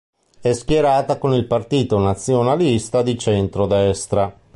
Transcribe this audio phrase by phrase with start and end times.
[0.41, 4.35] È schierata con il Partito Nazionalista di centro-destra.